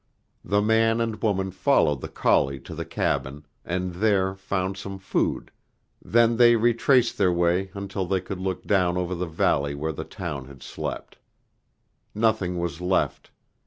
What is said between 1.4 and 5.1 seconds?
followed the collie to the cabin, and there found some